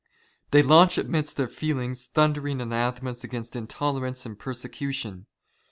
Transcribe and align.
They 0.49 0.63
launch 0.63 0.97
amidst" 0.97 1.37
their 1.37 1.47
feastings 1.47 2.07
thundering 2.07 2.59
anathemas 2.59 3.23
against 3.23 3.55
intolerance" 3.55 4.25
and 4.25 4.39
persecution. 4.39 5.27